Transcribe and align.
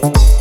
Thank 0.00 0.37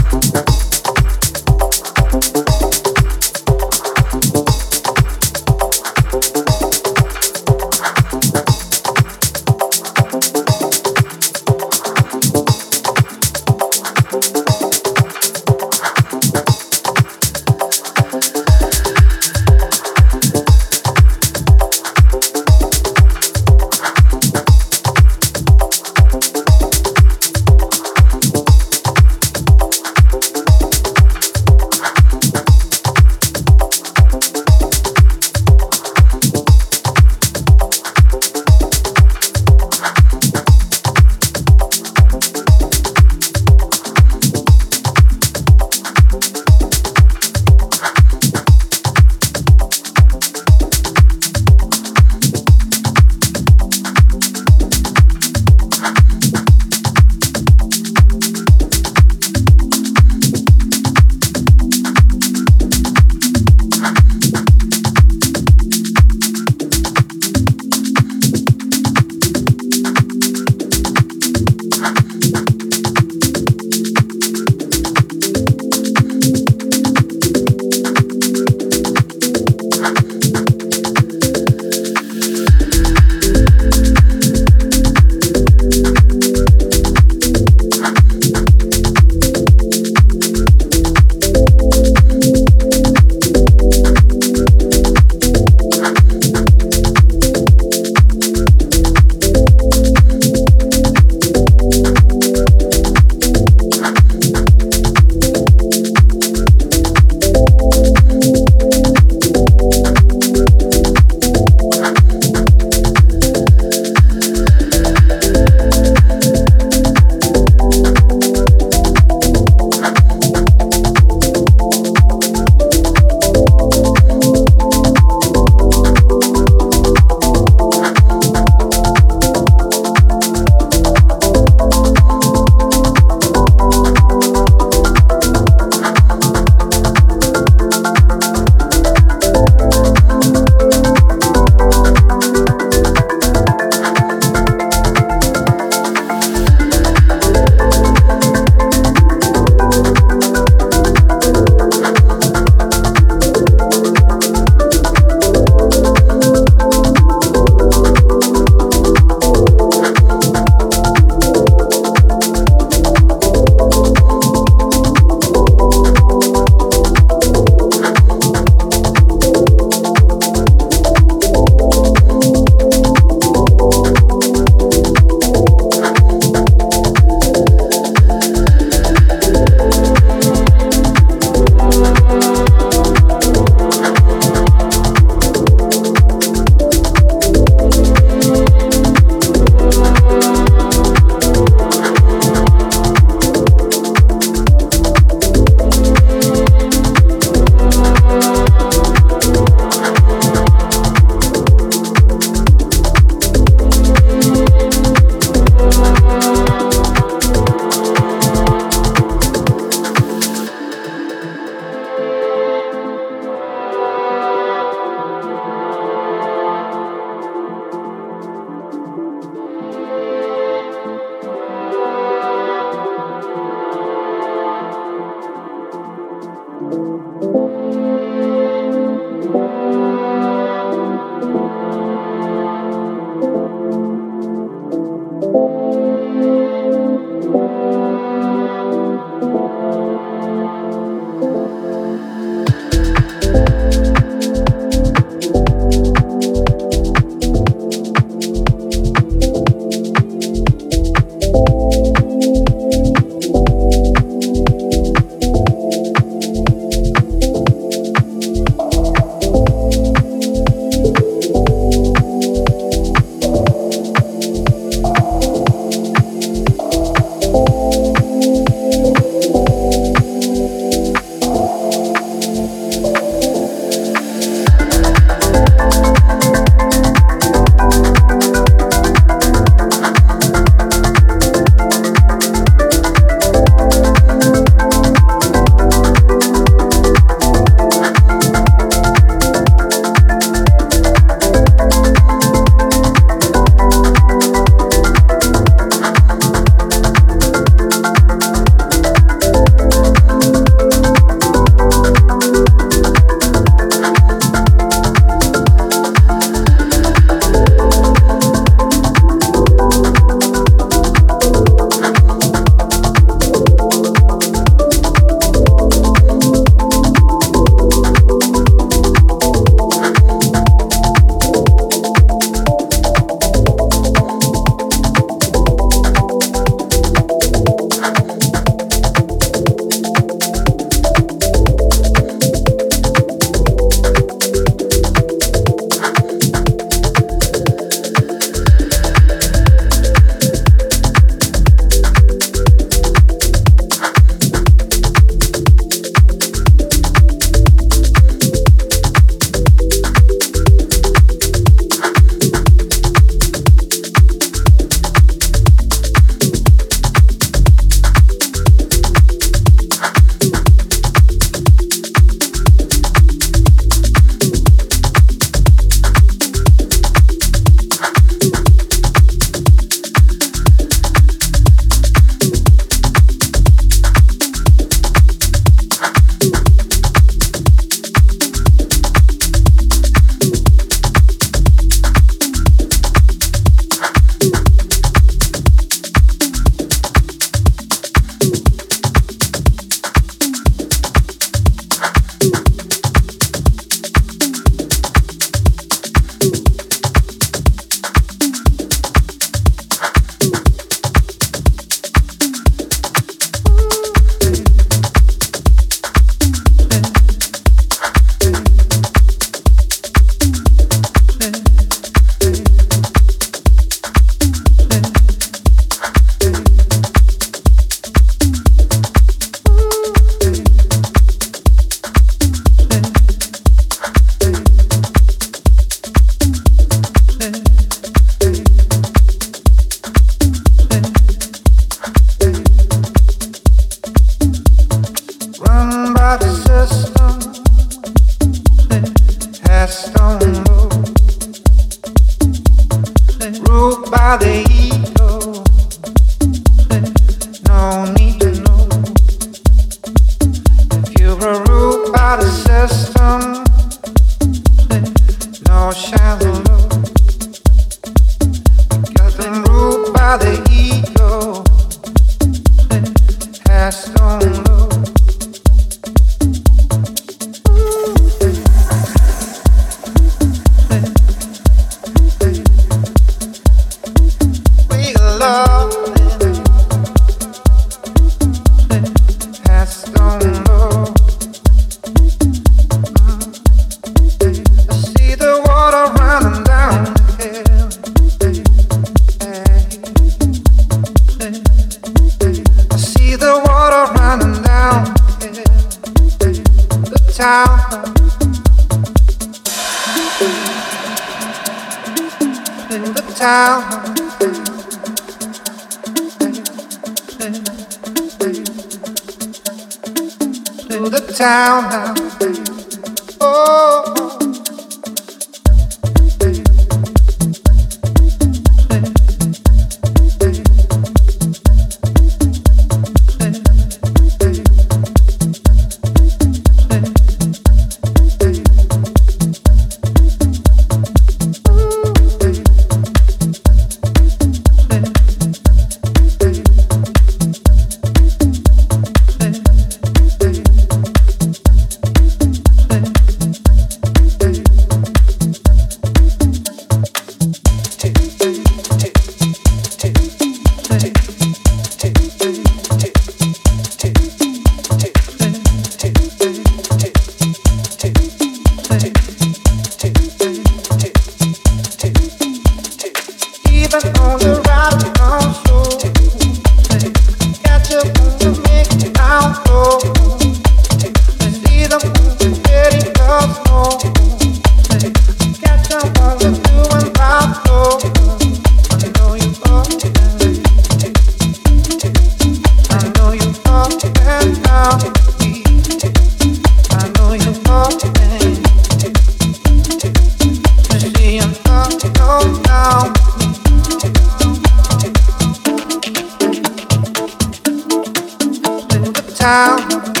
Yeah. 599.21 600.00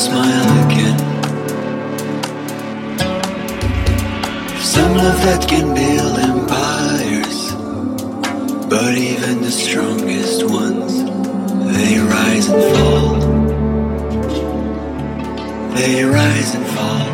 Smile 0.00 0.66
again. 0.66 0.98
Some 4.62 4.94
love 4.96 5.20
that 5.26 5.46
can 5.46 5.74
build 5.74 6.18
empires, 6.18 7.52
but 8.70 8.94
even 8.96 9.42
the 9.42 9.50
strongest 9.50 10.44
ones, 10.48 10.92
they 11.76 11.98
rise 11.98 12.48
and 12.48 12.62
fall. 12.72 13.10
They 15.74 16.02
rise 16.04 16.54
and 16.54 16.66
fall. 16.66 17.09